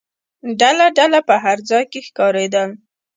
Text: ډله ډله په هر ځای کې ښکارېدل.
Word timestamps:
ډله 0.59 0.85
ډله 0.97 1.19
په 1.27 1.35
هر 1.43 1.57
ځای 1.69 1.83
کې 1.91 1.99
ښکارېدل. 2.07 2.69